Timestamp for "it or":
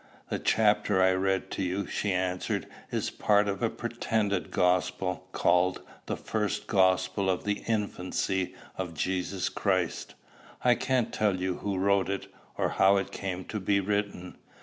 12.09-12.69